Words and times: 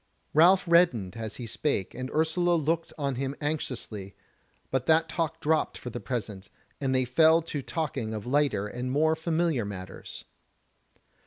Ralph 0.33 0.67
reddened 0.67 1.15
as 1.15 1.35
he 1.35 1.45
spake, 1.45 1.93
and 1.93 2.09
Ursula 2.09 2.55
looked 2.55 2.91
on 2.97 3.17
him 3.17 3.35
anxiously, 3.39 4.15
but 4.71 4.87
that 4.87 5.07
talk 5.07 5.39
dropped 5.39 5.77
for 5.77 5.91
the 5.91 5.99
present, 5.99 6.49
and 6.79 6.95
they 6.95 7.05
fell 7.05 7.43
to 7.43 7.61
talking 7.61 8.11
of 8.11 8.25
lighter 8.25 8.65
and 8.65 8.91
more 8.91 9.15
familiar 9.15 9.63
matters. 9.63 10.25